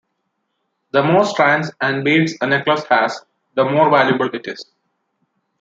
The 0.93 1.03
more 1.03 1.25
strands 1.25 1.71
and 1.79 2.03
beads 2.03 2.33
a 2.41 2.47
necklace 2.47 2.83
has, 2.89 3.21
the 3.53 3.65
more 3.65 3.91
valuable 3.91 4.31
it 4.33 4.47
is. 4.47 4.65